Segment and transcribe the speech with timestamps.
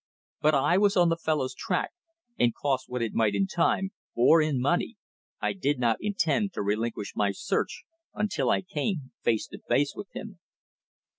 [0.41, 1.91] But I was on the fellow's track,
[2.39, 4.97] and cost what it might in time, or in money,
[5.39, 7.83] I did not intend to relinquish my search
[8.15, 10.39] until I came face to face with him.